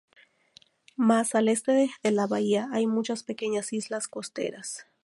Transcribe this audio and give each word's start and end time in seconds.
Más 0.95 1.35
al 1.35 1.47
este 1.47 1.91
de 2.01 2.09
la 2.11 2.25
bahía 2.25 2.69
hay 2.71 2.87
muchas 2.87 3.21
pequeñas 3.21 3.71
islas 3.71 4.07
costeras. 4.07 4.87